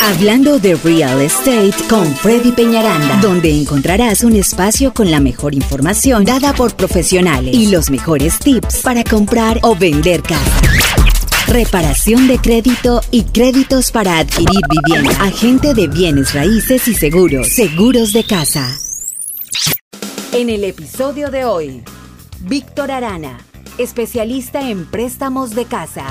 [0.00, 6.24] Hablando de Real Estate con Freddy Peñaranda, donde encontrarás un espacio con la mejor información
[6.24, 10.60] dada por profesionales y los mejores tips para comprar o vender casa.
[11.48, 15.22] Reparación de crédito y créditos para adquirir vivienda.
[15.22, 17.48] Agente de bienes raíces y seguros.
[17.48, 18.78] Seguros de casa.
[20.32, 21.82] En el episodio de hoy,
[22.40, 23.38] Víctor Arana,
[23.78, 26.04] especialista en préstamos de casa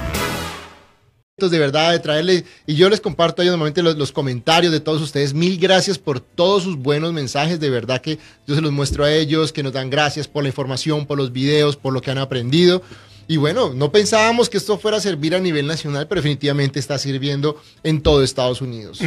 [1.37, 5.35] de verdad de traerle y yo les comparto ahí normalmente los, comentarios de todos ustedes.
[5.35, 9.13] Mil gracias por todos sus buenos mensajes de verdad que yo se los muestro a
[9.13, 12.17] ellos que nos dan gracias por la información por los videos por lo que han
[12.17, 12.81] aprendido
[13.27, 16.97] y bueno, no pensábamos que esto fuera a servir a nivel nacional, pero definitivamente está
[16.97, 18.99] sirviendo en todo Estados Unidos.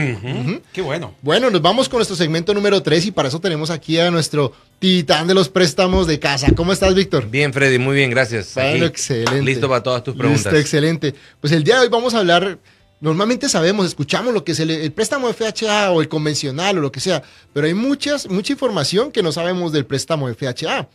[0.73, 1.15] Qué bueno.
[1.23, 4.53] Bueno, nos vamos con nuestro segmento número 3 y para eso tenemos aquí a nuestro
[4.79, 6.49] titán de los préstamos de casa.
[6.55, 7.31] ¿Cómo estás, Víctor?
[7.31, 8.55] Bien, Freddy, muy bien, gracias.
[8.55, 9.43] Bueno, excelente.
[9.43, 10.45] Listo para todas tus preguntas.
[10.45, 11.15] Listo, excelente.
[11.41, 12.59] Pues el día de hoy vamos a hablar
[13.01, 17.01] Normalmente sabemos, escuchamos lo que es el, préstamo FHA o el convencional o lo que
[17.01, 17.23] sea,
[17.55, 20.87] pero hay muchas, mucha información que no sabemos del préstamo FHA.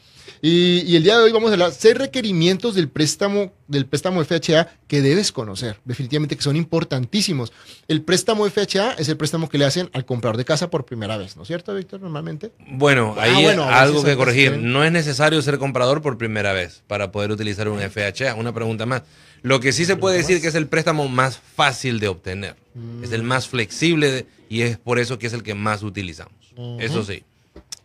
[0.42, 4.70] Y, el día de hoy vamos a hablar seis requerimientos del préstamo, del préstamo FHA
[4.88, 7.52] que debes conocer, definitivamente que son importantísimos.
[7.88, 11.18] El préstamo FHA es el préstamo que le hacen al comprador de casa por primera
[11.18, 12.52] vez, ¿no es cierto, Víctor, normalmente?
[12.72, 14.58] Bueno, ah, ahí algo que corregir.
[14.58, 18.36] No es necesario ser comprador por primera vez para poder utilizar un FHA.
[18.36, 19.04] Una pregunta más.
[19.42, 22.56] Lo que sí se puede decir que es el préstamo más fácil de obtener.
[23.04, 26.34] Es el más flexible y es por eso que es el que más utilizamos.
[26.80, 27.24] Eso sí.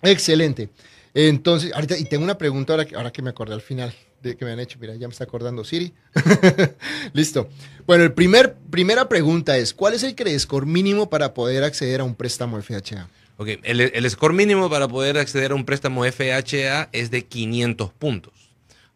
[0.03, 0.71] Excelente.
[1.15, 4.37] Entonces, ahorita, y tengo una pregunta ahora que, ahora que me acordé al final de
[4.37, 4.79] que me han hecho.
[4.81, 5.93] Mira, ya me está acordando Siri.
[7.13, 7.49] Listo.
[7.87, 12.05] Bueno, el primer, primera pregunta es, ¿cuál es el score mínimo para poder acceder a
[12.05, 13.09] un préstamo FHA?
[13.37, 17.93] Ok, el, el score mínimo para poder acceder a un préstamo FHA es de 500
[17.93, 18.35] puntos.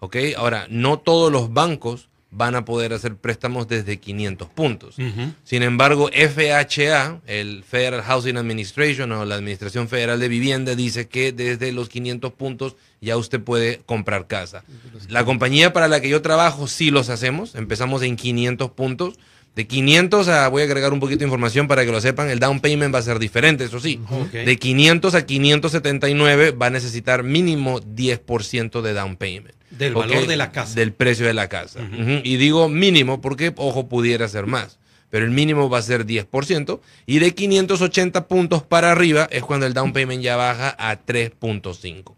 [0.01, 4.97] Ok, ahora, no todos los bancos van a poder hacer préstamos desde 500 puntos.
[5.45, 11.33] Sin embargo, FHA, el Federal Housing Administration o la Administración Federal de Vivienda, dice que
[11.33, 14.65] desde los 500 puntos ya usted puede comprar casa.
[15.09, 19.19] La compañía para la que yo trabajo sí los hacemos, empezamos en 500 puntos.
[19.55, 22.41] De 500 a, voy a agregar un poquito de información para que lo sepan, el
[22.41, 24.01] down payment va a ser diferente, eso sí.
[24.33, 29.55] De 500 a 579 va a necesitar mínimo 10% de down payment.
[29.79, 30.75] Del valor de la casa.
[30.75, 31.81] Del precio de la casa.
[32.23, 34.79] Y digo mínimo porque, ojo, pudiera ser más.
[35.11, 36.81] Pero el mínimo va a ser 10%.
[37.07, 42.15] Y de 580 puntos para arriba es cuando el down payment ya baja a 3.5.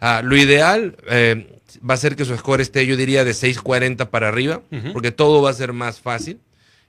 [0.00, 1.46] Ah, lo ideal eh,
[1.88, 4.60] va a ser que su score esté, yo diría, de 640 para arriba,
[4.92, 6.40] porque todo va a ser más fácil.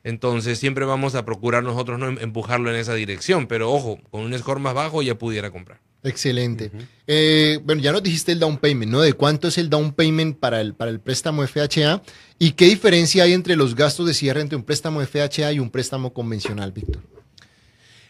[0.04, 3.48] Entonces siempre vamos a procurar nosotros no em, empujarlo en esa dirección.
[3.48, 5.80] Pero ojo, con un score más bajo ya pudiera comprar.
[6.06, 6.72] Excelente.
[7.08, 9.02] Eh, bueno, ya nos dijiste el down payment, ¿no?
[9.02, 12.04] ¿De cuánto es el down payment para el, para el préstamo FHA?
[12.38, 15.72] ¿Y qué diferencia hay entre los gastos de cierre entre un préstamo FHA y un
[15.72, 17.02] préstamo convencional, Víctor?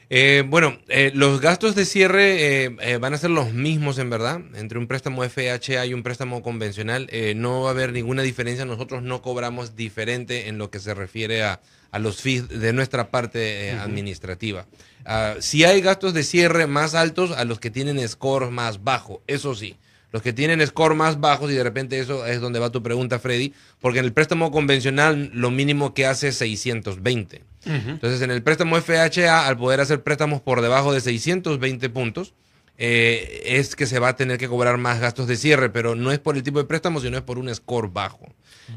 [0.09, 4.77] Eh, bueno, eh, los gastos de cierre van a ser los mismos en verdad entre
[4.77, 7.09] un préstamo FHA y un préstamo convencional.
[7.37, 8.65] no va a haber ninguna diferencia.
[8.65, 11.61] Nosotros no cobramos diferente en lo que se refiere a,
[11.95, 14.65] a los fees de nuestra parte administrativa.
[15.05, 19.21] Ah, si hay gastos de cierre más altos a los que tienen score más bajo,
[19.27, 19.77] eso sí.
[20.11, 23.17] Los que tienen score más bajos, y de repente eso es donde va tu pregunta,
[23.17, 27.43] Freddy, porque en el préstamo convencional lo mínimo que hace es 620.
[27.65, 32.33] Entonces, en el préstamo FHA, al poder hacer préstamos por debajo de 620 puntos,
[32.77, 36.11] eh, es que se va a tener que cobrar más gastos de cierre, pero no
[36.11, 38.27] es por el tipo de préstamo, sino es por un score bajo.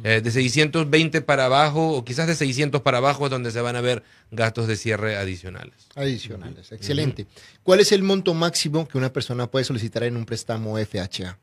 [0.04, 3.74] Eh, de 620 para abajo, o quizás de 600 para abajo, es donde se van
[3.74, 5.88] a ver gastos de cierre adicionales.
[5.94, 7.26] Adicionales, excelente.
[7.62, 11.38] ¿Cuál es el monto máximo que una persona puede solicitar en un préstamo FHA?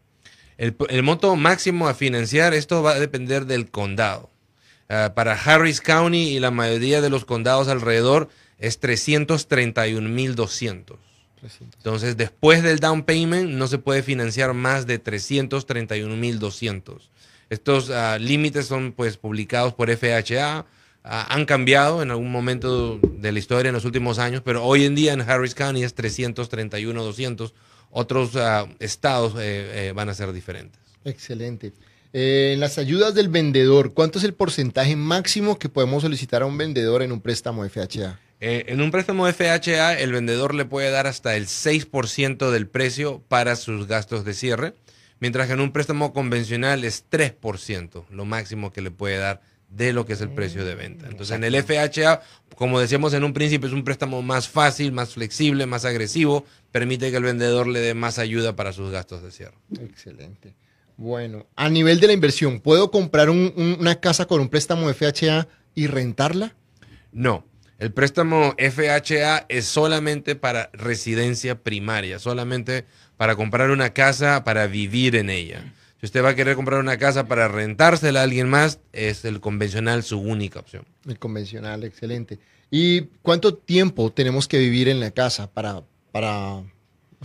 [0.58, 4.30] El, monto máximo a financiar, esto va a depender del condado.
[4.88, 8.30] Ah, para Harris County y la mayoría de los condados alrededor
[8.60, 10.98] es 331.200.
[11.78, 17.10] Entonces, después del down payment no se puede financiar más de 331.200.
[17.50, 20.66] Estos ah, límites son pues publicados por FHA,
[21.04, 24.86] ah, han cambiado en algún momento de la historia en los últimos años, pero hoy
[24.86, 27.54] en día en Harris County es 331.200.
[27.92, 30.80] Otros ah, estados eh, eh, van a ser diferentes.
[31.04, 31.74] Excelente.
[32.18, 36.46] Eh, en las ayudas del vendedor, ¿cuánto es el porcentaje máximo que podemos solicitar a
[36.46, 38.18] un vendedor en un préstamo FHA?
[38.40, 43.22] Eh, en un préstamo FHA, el vendedor le puede dar hasta el 6% del precio
[43.28, 44.76] para sus gastos de cierre,
[45.20, 49.92] mientras que en un préstamo convencional es 3%, lo máximo que le puede dar de
[49.92, 51.08] lo que es el precio de venta.
[51.10, 52.22] Entonces, en el FHA,
[52.56, 57.12] como decíamos en un principio, es un préstamo más fácil, más flexible, más agresivo, permite
[57.12, 59.58] que el vendedor le dé más ayuda para sus gastos de cierre.
[59.82, 60.56] Excelente.
[60.98, 65.88] Bueno, a nivel de la inversión, ¿puedo comprar una casa con un préstamo FHA y
[65.88, 66.56] rentarla?
[67.12, 67.46] No.
[67.78, 72.86] El préstamo FHA es solamente para residencia primaria, solamente
[73.18, 75.74] para comprar una casa, para vivir en ella.
[76.00, 79.42] Si usted va a querer comprar una casa para rentársela a alguien más, es el
[79.42, 80.86] convencional su única opción.
[81.06, 82.40] El convencional, excelente.
[82.72, 85.84] ¿Y cuánto tiempo tenemos que vivir en la casa para,
[86.14, 86.64] para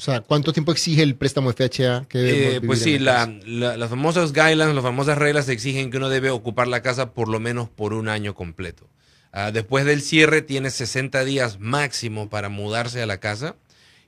[0.01, 2.07] o sea, ¿cuánto tiempo exige el préstamo FHA?
[2.09, 6.31] Que eh, pues sí, la, las famosas guidelines, las famosas reglas exigen que uno debe
[6.31, 8.89] ocupar la casa por lo menos por un año completo.
[9.31, 13.57] Ah, después del cierre tiene 60 días máximo para mudarse a la casa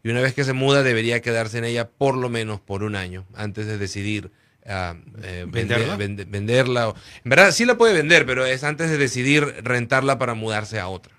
[0.02, 2.96] y una vez que se muda debería quedarse en ella por lo menos por un
[2.96, 4.32] año antes de decidir
[4.64, 5.96] ah, eh, ¿Venderla?
[5.98, 6.94] venderla.
[7.22, 10.88] En verdad sí la puede vender, pero es antes de decidir rentarla para mudarse a
[10.88, 11.12] otra.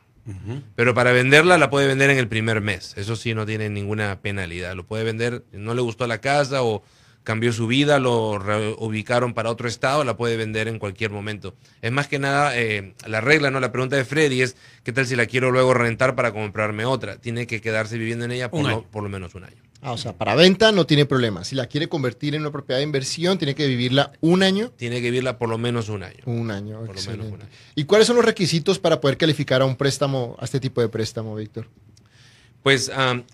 [0.75, 2.93] Pero para venderla la puede vender en el primer mes.
[2.97, 4.75] Eso sí no tiene ninguna penalidad.
[4.75, 6.83] Lo puede vender, no le gustó la casa o
[7.23, 11.55] cambió su vida, lo reubicaron para otro estado, la puede vender en cualquier momento.
[11.81, 13.59] Es más que nada eh, la regla, ¿no?
[13.59, 17.17] La pregunta de Freddy es, ¿qué tal si la quiero luego rentar para comprarme otra?
[17.17, 18.63] Tiene que quedarse viviendo en ella por,
[19.03, 19.55] lo, menos un año.
[19.81, 21.43] Ah, o sea, para venta no tiene problema.
[21.43, 24.71] Si la quiere convertir en una propiedad de inversión, tiene que vivirla un año.
[24.77, 26.23] Tiene que vivirla por lo menos un año.
[26.25, 27.49] Un año, por lo menos un año.
[27.75, 30.89] ¿Y cuáles son los requisitos para poder calificar a un préstamo, a este tipo de
[30.89, 31.67] préstamo, Víctor?
[32.63, 32.89] Pues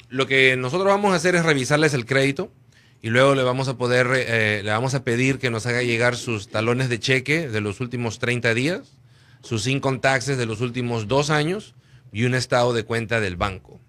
[0.10, 2.52] lo que nosotros vamos a hacer es revisarles el crédito
[3.01, 6.16] y luego le vamos a poder, eh, le vamos a pedir que nos haga llegar
[6.16, 8.98] sus talones de cheque de los últimos 30 días,
[9.42, 11.75] sus income taxes de los últimos dos años
[12.12, 13.80] y un estado de cuenta del banco.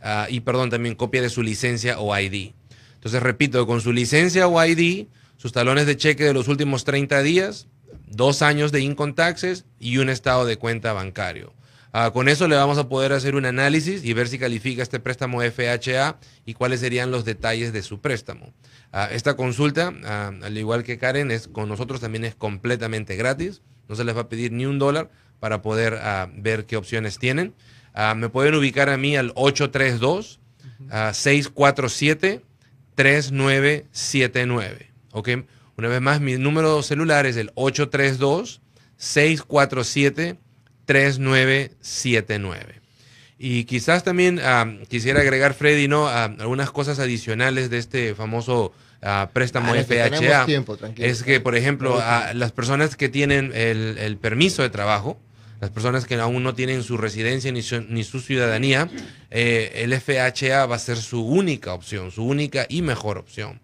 [0.00, 2.52] Ah, y perdón, también copia de su licencia o ID.
[2.94, 7.22] Entonces, repito, con su licencia o ID, sus talones de cheque de los últimos 30
[7.22, 7.68] días,
[8.06, 11.52] dos años de income taxes y un estado de cuenta bancario.
[11.96, 14.98] Ah, con eso le vamos a poder hacer un análisis y ver si califica este
[14.98, 18.52] préstamo FHA y cuáles serían los detalles de su préstamo.
[18.90, 23.62] Ah, esta consulta, ah, al igual que Karen, es con nosotros también es completamente gratis.
[23.88, 25.08] No se les va a pedir ni un dólar
[25.38, 26.00] para poder
[26.36, 27.54] ver qué opciones tienen.
[28.16, 30.40] me pueden ubicar a mí al 832
[31.12, 32.44] 647
[32.96, 34.90] 3979.
[35.12, 35.28] ¿Ok?
[35.78, 38.62] Una vez más, mi número celular es el 832
[38.96, 40.43] 647 3979.
[43.38, 46.06] Y quizás también ah, quisiera agregar, Freddy, ¿no?
[46.06, 48.72] Ah, algunas cosas adicionales de este famoso
[49.02, 50.46] ah, préstamo FHA.
[50.96, 52.00] es que, por ejemplo,
[52.34, 55.20] las personas que tienen el, permiso de trabajo,
[55.60, 58.88] las personas que aún no tienen su residencia ni su, ciudadanía,
[59.30, 63.60] eh, el FHA va a ser su única opción, su única y mejor opción.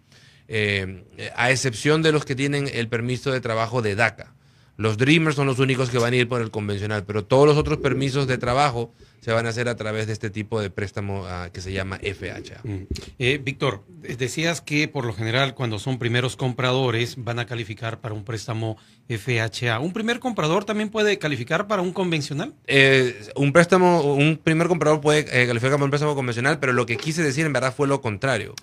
[0.49, 1.05] Eh,
[1.37, 4.34] a excepción de los que tienen el permiso de trabajo de DACA.
[4.81, 7.59] Los Dreamers son los únicos que van a ir por el convencional, pero todos los
[7.59, 11.25] otros permisos de trabajo se van a hacer a través de este tipo de préstamo
[11.26, 12.61] ah, que se llama FHA.
[12.64, 12.87] Mm.
[13.19, 18.14] Eh, Víctor, decías que por lo general cuando son primeros compradores van a calificar para
[18.14, 18.76] un préstamo
[19.08, 19.78] FHA.
[19.81, 22.55] ¿Un primer comprador también puede calificar para un convencional?
[22.67, 26.87] Eh, un préstamo, un primer comprador puede eh, calificar para un préstamo convencional, pero lo
[26.87, 28.55] que quise decir en verdad fue lo contrario.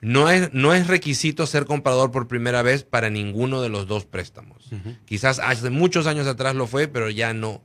[0.00, 4.06] No, es, no es requisito ser comprador por primera vez para ninguno de los dos
[4.06, 4.70] préstamos.
[5.04, 7.62] Quizás hace muchos años atrás lo fue, pero ya no.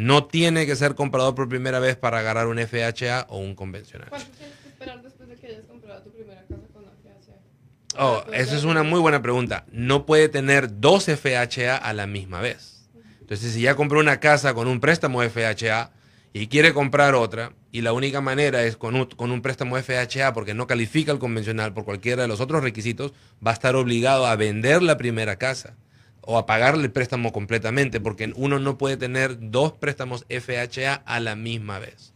[0.00, 4.08] No tiene que ser comprador por primera vez para agarrar un FHA o un convencional.
[4.08, 8.02] ¿Cuánto tienes que esperar después de que hayas comprado tu primera casa con FHA?
[8.02, 9.66] Oh, esa es una muy buena pregunta.
[9.70, 12.88] No puede tener dos FHA a la misma vez.
[13.20, 15.92] Entonces, si ya compró una casa con un préstamo FHA
[16.32, 20.32] y quiere comprar otra, y la única manera es con un, con un préstamo FHA
[20.32, 23.12] porque no califica el convencional por cualquiera de los otros requisitos,
[23.46, 25.76] va a estar obligado a vender la primera casa
[26.22, 31.20] o a pagarle el préstamo completamente, porque uno no puede tener dos préstamos FHA a
[31.20, 32.12] la misma vez.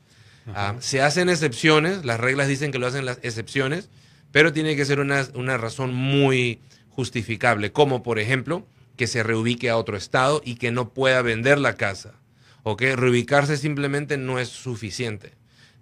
[0.55, 3.89] Ah, se hacen excepciones, las reglas dicen que lo hacen las excepciones,
[4.31, 9.71] pero tiene que ser una, una razón muy justificable, como por ejemplo que se reubique
[9.71, 12.15] a otro estado y que no pueda vender la casa.
[12.63, 15.33] O que reubicarse simplemente no es suficiente.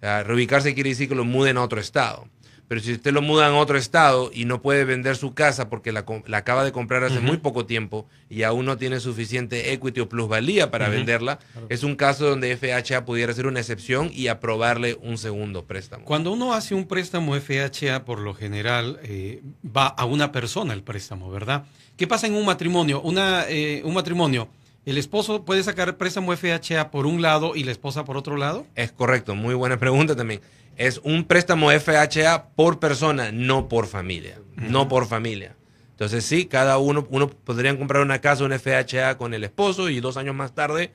[0.01, 2.27] Ah, reubicarse quiere decir que lo muden a otro estado.
[2.67, 5.91] Pero si usted lo muda en otro estado y no puede vender su casa porque
[5.91, 10.09] la, acaba de comprar hace muy poco tiempo y aún no tiene suficiente equity o
[10.09, 11.39] plusvalía para venderla,
[11.69, 16.05] es un caso donde FHA pudiera ser una excepción y aprobarle un segundo préstamo.
[16.05, 20.83] Cuando uno hace un préstamo FHA, por lo general eh, va a una persona el
[20.83, 21.65] préstamo, ¿verdad?
[21.97, 23.01] ¿Qué pasa en un matrimonio?
[23.01, 24.47] Una, eh, un matrimonio.
[24.85, 28.65] ¿El esposo puede sacar préstamo FHA por un lado y la esposa por otro lado?
[28.75, 30.41] Es correcto, muy buena pregunta también
[30.77, 34.39] es un préstamo FHA por persona, no por familia.
[34.55, 35.55] No por familia.
[35.91, 39.99] Entonces sí, cada uno, uno podría comprar una casa, un FHA con el esposo y
[39.99, 40.93] dos años más tarde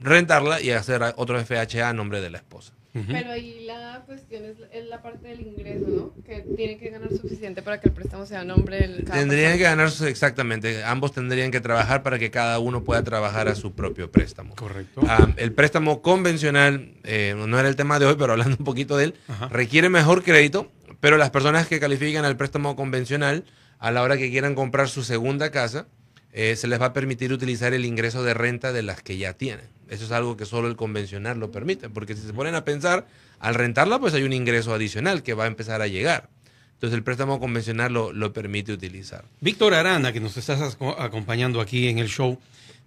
[0.00, 2.72] rentarla y hacer otro FHA a nombre de la esposa.
[2.92, 6.14] Pero ahí la cuestión es, es la parte del ingreso, ¿no?
[6.24, 9.04] Que tiene que ganar suficiente para que el préstamo sea a nombre del.
[9.04, 10.82] cada Tendrían que ganarse exactamente.
[10.84, 14.54] Ambos tendrían que trabajar para que cada uno pueda trabajar a su propio préstamo.
[14.56, 15.02] Correcto.
[15.06, 18.96] Ah, el préstamo convencional, eh, no era el tema de hoy, pero hablando un poquito
[18.96, 19.48] de él, Ajá.
[19.48, 23.44] requiere mejor crédito, pero las personas que califican al préstamo convencional,
[23.78, 25.86] a la hora que quieran comprar su segunda casa,
[26.32, 29.34] eh, se les va a permitir utilizar el ingreso de renta de las que ya
[29.34, 29.66] tienen.
[29.88, 33.06] Eso es algo que solo el convencional lo permite, porque si se ponen a pensar,
[33.40, 36.28] al rentarla, pues hay un ingreso adicional que va a empezar a llegar.
[36.74, 39.24] Entonces el préstamo convencional lo, lo permite utilizar.
[39.40, 42.38] Víctor Arana, que nos estás aco- acompañando aquí en el show.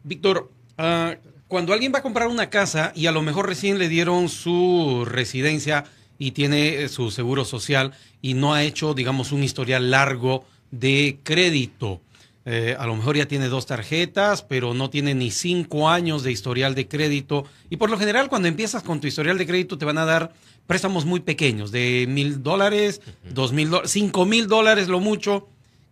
[0.03, 1.15] Víctor, ah,
[1.47, 5.03] cuando alguien va a comprar una casa y a lo mejor recién le dieron su
[5.05, 5.83] residencia
[6.17, 11.17] y tiene eh, su seguro social y no ha hecho, digamos, un historial largo de
[11.23, 11.99] crédito.
[12.45, 16.31] Eh, a lo mejor ya tiene dos tarjetas, pero no tiene ni cinco años de
[16.31, 17.45] historial de crédito.
[17.69, 20.33] Y por lo general, cuando empiezas con tu historial de crédito, te van a dar
[20.67, 25.47] préstamos muy pequeños, de mil dólares, dos mil dólares, cinco mil dólares lo mucho.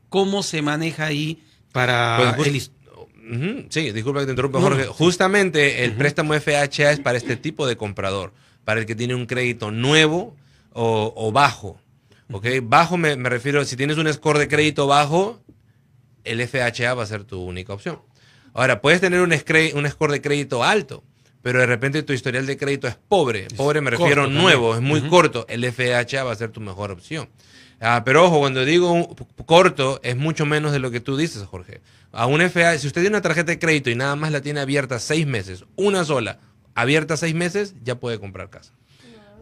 [0.10, 2.56] ¿Cómo se maneja ahí para Pues, el
[3.32, 4.86] Ujú, Sí, disculpa que te interrumpa, Jorge.
[4.86, 4.94] no.
[4.94, 8.34] Justamente el préstamo FHA es para este tipo de comprador,
[8.66, 10.36] para el que tiene un crédito nuevo
[10.74, 11.80] o, o bajo.
[12.32, 12.48] ¿Ok?
[12.64, 15.40] Bajo me, me refiero, si tienes un score de crédito bajo,
[16.24, 18.00] el FHA va a ser tu única opción.
[18.54, 19.32] Ahora, puedes tener un,
[19.90, 21.04] score de crédito alto,
[21.42, 23.48] pero de repente tu historial de crédito es pobre.
[23.56, 24.42] Pobre me corto refiero también.
[24.42, 25.46] nuevo, es muy corto.
[25.48, 27.30] El FHA va a ser tu mejor opción.
[27.82, 31.82] Ah, pero ojo, cuando digo corto, es mucho menos de lo que tú dices, Jorge.
[32.12, 34.60] A un FA, si usted tiene una tarjeta de crédito y nada más la tiene
[34.60, 36.40] abierta seis meses, una sola,
[36.76, 38.74] abierta seis meses, ya puede comprar casa.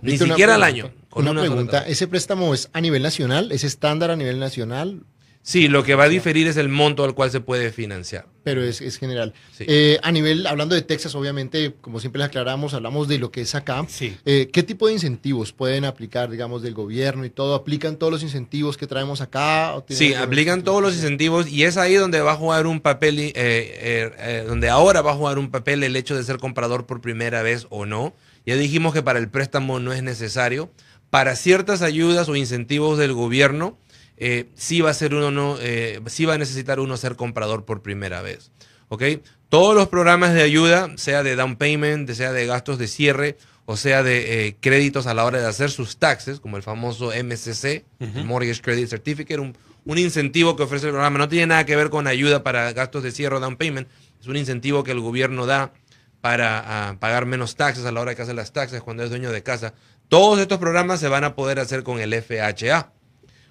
[0.01, 0.91] Ni siquiera al año.
[1.10, 1.88] con Una, pregunta.
[1.88, 3.51] ¿ese préstamo es a nivel nacional?
[3.51, 5.03] ¿Es estándar a nivel nacional?
[5.48, 8.25] Sí, lo que va a diferir es el monto al cual se puede financiar.
[8.44, 9.34] Pero es, es general.
[9.58, 9.63] Sí.
[9.66, 13.39] Eh, a nivel, hablando de Texas, obviamente, como siempre les aclaramos, hablamos de lo que
[13.39, 13.86] es acá.
[13.88, 14.18] Sí.
[14.25, 17.56] Eh, ¿Qué tipo de incentivos pueden aplicar, digamos, del gobierno y todo?
[17.56, 19.74] ¿Aplican todos los incentivos que traemos acá?
[19.75, 22.82] ¿O tienen Sí, aplican todos los incentivos y es ahí donde va a jugar un
[22.82, 26.39] papel, eh, eh, eh, donde ahora va a jugar un papel el hecho de ser
[26.39, 28.13] comprador por primera vez o no.
[28.46, 30.70] Ya dijimos que para el préstamo no es necesario.
[31.10, 33.77] Para ciertas ayudas o incentivos del gobierno,
[34.17, 37.65] eh, sí va a ser uno, no, eh, sí va a necesitar uno ser comprador
[37.65, 38.51] por primera vez.
[38.89, 39.03] ¿Ok?
[39.50, 43.77] Todos los programas de ayuda, sea de down payment, sea de gastos de cierre, o
[43.77, 47.83] sea de eh, créditos a la hora de hacer sus taxes, como el famoso MCC,
[48.25, 51.17] Mortgage Credit Certificate, un, un incentivo que ofrece el programa.
[51.17, 53.88] No tiene nada que ver con ayuda para gastos de cierre o down payment.
[54.19, 55.74] Es un incentivo que el gobierno da
[56.21, 59.31] para ah, pagar menos taxes a la hora que hace las taxes cuando es dueño
[59.31, 59.74] de casa.
[60.09, 62.91] Todos estos programas se van a poder hacer con el FHA.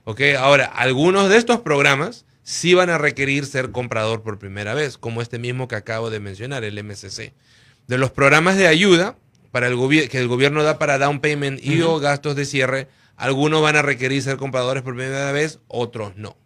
[0.08, 0.20] ¿Ok?
[0.38, 5.20] Ahora, algunos de estos programas sí van a requerir ser comprador por primera vez, como
[5.20, 7.34] este mismo que acabo de mencionar, el MCC.
[7.88, 9.16] De los programas de ayuda
[9.50, 12.86] para el que el gobierno da para down payment y o gastos de cierre,
[13.16, 16.36] algunos van a requerir ser compradores por primera vez, otros no.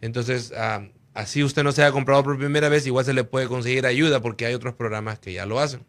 [0.00, 3.86] Entonces, ah, así usted no sea comprador por primera vez, igual se le puede conseguir
[3.86, 5.84] ayuda porque hay otros programas que ya lo hacen.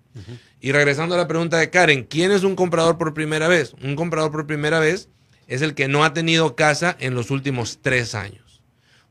[0.60, 3.76] Y regresando a la pregunta de Karen, ¿quién es un comprador por primera vez?
[3.84, 5.08] Un comprador por primera vez
[5.48, 8.62] es el que no ha tenido casa en los últimos tres años.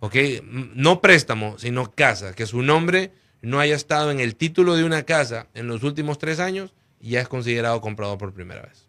[0.01, 0.17] ¿Ok?
[0.45, 2.35] No préstamo, sino casa.
[2.35, 6.19] Que su nombre no haya estado en el título de una casa en los últimos
[6.19, 8.89] tres años, ya es considerado comprador por primera vez.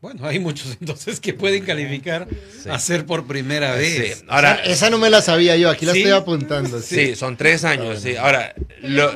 [0.00, 2.26] Bueno, hay muchos entonces que pueden calificar
[2.68, 4.18] a ser por primera vez.
[4.18, 4.24] Sí.
[4.28, 5.98] Ahora, esa, esa no me la sabía yo, aquí la Sí.
[6.00, 6.80] estoy apontando.
[6.80, 8.00] sí, son tres años.
[8.00, 8.16] Sí.
[8.16, 9.12] Ahora, lo,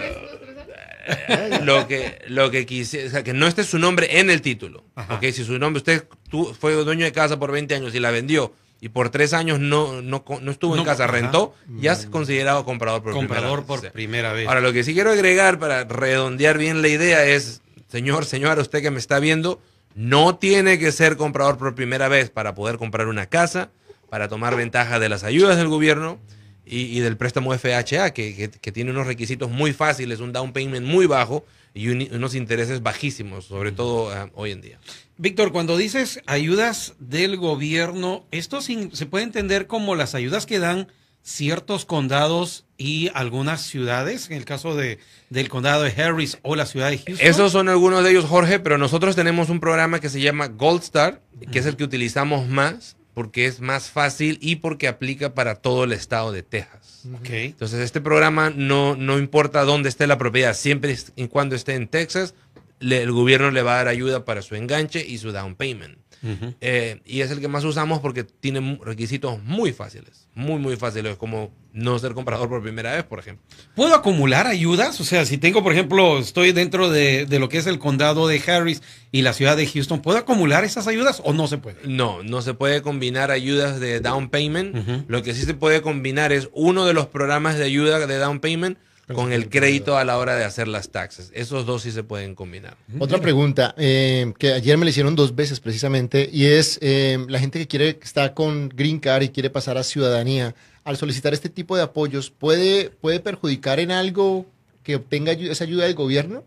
[1.64, 4.84] lo que lo que quise, o sea, que no esté su nombre en el título.
[4.94, 5.14] Ajá.
[5.14, 5.24] ¿ok?
[5.32, 8.52] Si su nombre, usted tú, fue dueño de casa por 20 años y la vendió
[8.80, 11.12] y por tres años no, no, no estuvo en casa, ajá.
[11.12, 13.90] rentó, ya es considerado comprador por Comprador primera por vez.
[13.90, 13.94] Sí.
[13.94, 14.48] primera vez.
[14.48, 18.82] Ahora, lo que sí quiero agregar para redondear bien la idea es, señor, señora, usted
[18.82, 19.60] que me está viendo,
[19.94, 23.70] no tiene que ser comprador por primera vez para poder comprar una casa,
[24.10, 26.18] para tomar ventaja de las ayudas del gobierno
[26.66, 30.52] y, y del préstamo FHA, que, que- que tiene unos requisitos muy fáciles, un down
[30.52, 31.44] payment muy bajo
[31.74, 34.78] y un- unos intereses bajísimos, sobre todo ah, hoy en día.
[35.16, 40.58] Víctor, cuando dices ayudas del gobierno, esto sin- se puede entender como las ayudas que
[40.58, 40.88] dan
[41.22, 46.66] ciertos condados y algunas ciudades, en el caso de, del condado de Harris o la
[46.66, 47.26] ciudad de Houston.
[47.26, 50.82] Esos son algunos de ellos, Jorge, pero nosotros tenemos un programa que se llama Gold
[50.82, 51.20] Star,
[51.50, 55.84] que es el que utilizamos más porque es más fácil y porque aplica para todo
[55.84, 57.04] el estado de Texas.
[57.14, 57.30] Ok.
[57.30, 61.88] Entonces, este programa no, no importa dónde esté la propiedad, siempre y cuando esté en
[61.88, 62.34] Texas,
[62.78, 65.96] le- el gobierno le va a dar ayuda para su enganche y su down payment.
[66.32, 66.54] Ujú.
[66.60, 71.16] Eh, y es el que más usamos porque tiene requisitos muy fáciles, muy, muy fáciles,
[71.16, 73.44] como no ser comprador por primera vez, por ejemplo.
[73.74, 75.00] ¿Puedo acumular ayudas?
[75.00, 78.28] O sea, si tengo, por ejemplo, estoy dentro de, de lo que es el condado
[78.28, 81.86] de Harris y la ciudad de Houston, ¿puedo acumular esas ayudas o no se puede?
[81.86, 84.76] No, no se puede combinar ayudas de down payment.
[84.76, 85.04] Ujú.
[85.08, 88.40] Lo que sí se puede combinar es uno de los programas de ayuda de down
[88.40, 88.78] payment
[89.14, 91.30] con el crédito a la hora de hacer las taxes.
[91.34, 92.76] Esos dos sí se pueden combinar.
[92.98, 97.38] Otra pregunta eh, que ayer me le hicieron dos veces precisamente y es eh, la
[97.38, 101.48] gente que quiere está con Green Card y quiere pasar a ciudadanía al solicitar este
[101.48, 104.46] tipo de apoyos puede puede perjudicar en algo
[104.82, 106.44] que obtenga esa ayuda del gobierno.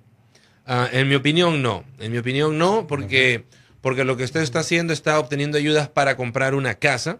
[0.66, 1.84] Ah, en mi opinión, no.
[2.00, 3.44] En mi opinión, no, porque,
[3.82, 7.20] porque lo que usted está haciendo está obteniendo ayudas para comprar una casa.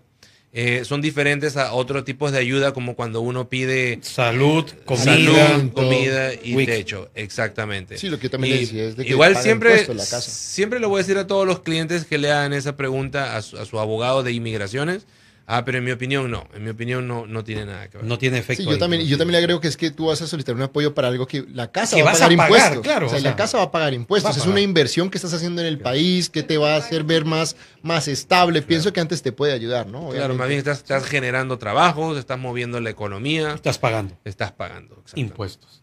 [0.52, 5.06] Eh, son diferentes a otros tipos de ayuda, como cuando uno pide Salud, comida.
[5.06, 6.68] salud, comida y Wic.
[6.68, 7.08] techo.
[7.14, 8.00] Exactamente.
[8.00, 10.22] Sí, lo que yo también Y decía es de que igual siempre, la casa.
[10.22, 13.44] siempre le voy a decir a todos los clientes que le hagan esa pregunta a
[13.44, 15.06] su, a su abogado de inmigraciones.
[15.52, 16.48] Ah, pero en mi opinión no.
[16.54, 18.06] En mi opinión no, no tiene nada que ver.
[18.06, 18.62] No tiene efecto.
[18.64, 20.54] Sí, yo también, y yo también le agrego que es que tú vas a solicitar
[20.54, 22.84] un apoyo para algo que la casa Que va a vas pagar a pagar, impuestos.
[22.84, 24.38] claro, o sea, o sea, la casa va a pagar impuestos.
[24.38, 27.26] Es una inversión que estás haciendo en el país que te va a hacer ver
[27.26, 28.62] más, más estable.
[28.62, 30.10] Pienso que antes te puede ayudar, ¿no?
[30.10, 35.04] Claro, más bien estás, estás generando trabajos, estás moviendo la economía, Estás pagando estás pagando.
[35.16, 35.82] impuestos.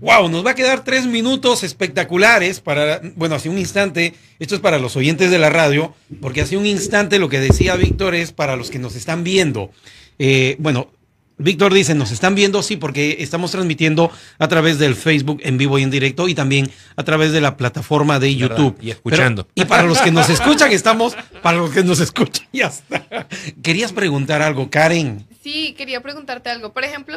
[0.00, 4.60] Wow, nos va a quedar tres minutos espectaculares para, bueno, hace un instante, esto es
[4.60, 8.32] para los oyentes de la radio, porque hace un instante lo que decía Víctor es
[8.32, 9.70] para los que nos están viendo.
[10.18, 10.90] Eh, bueno,
[11.38, 15.78] Víctor dice, nos están viendo, sí, porque estamos transmitiendo a través del Facebook en vivo
[15.78, 18.56] y en directo y también a través de la plataforma de ¿Verdad?
[18.56, 18.78] YouTube.
[18.80, 19.48] Y escuchando.
[19.52, 23.26] Pero- y para los que nos escuchan, estamos, para los que nos escuchan, ya está.
[23.62, 25.26] Querías preguntar algo, Karen.
[25.42, 26.72] Sí, quería preguntarte algo.
[26.72, 27.16] Por ejemplo,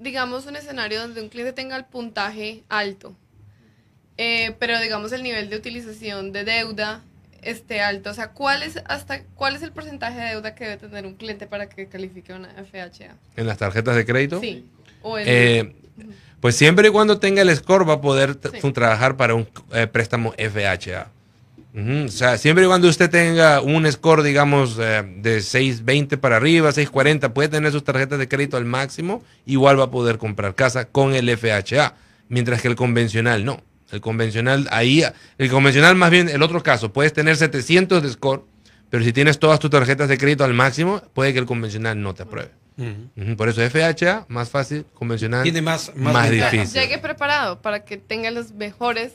[0.00, 3.16] digamos un escenario donde un cliente tenga el puntaje alto,
[4.18, 7.02] eh, pero digamos el nivel de utilización de deuda
[7.50, 8.10] esté alto.
[8.10, 11.14] O sea, ¿cuál es, hasta, ¿cuál es el porcentaje de deuda que debe tener un
[11.14, 13.14] cliente para que califique una FHA?
[13.36, 14.40] En las tarjetas de crédito.
[14.40, 14.66] Sí.
[15.02, 15.76] O el- Eh,
[16.40, 18.72] pues siempre y cuando tenga el score va a poder Sí.
[18.72, 21.08] trabajar para un eh, préstamo FHA.
[21.78, 26.72] O sea, siempre y cuando usted tenga un score, digamos, eh, de 620 para arriba,
[26.72, 30.86] 640, puede tener sus tarjetas de crédito al máximo, igual va a poder comprar casa
[30.86, 31.94] con el FHA,
[32.30, 33.60] mientras que el convencional no.
[33.92, 35.04] El convencional, ahí,
[35.38, 38.44] el convencional más bien, el otro caso, puedes tener 700 de score,
[38.90, 42.14] pero si tienes todas tus tarjetas de crédito al máximo, puede que el convencional no
[42.14, 42.50] te apruebe.
[43.36, 46.50] Por eso FHA, más fácil, convencional, Tiene más, más, más ventaja.
[46.50, 46.80] difícil.
[46.82, 49.12] Llegue preparado para que tenga los mejores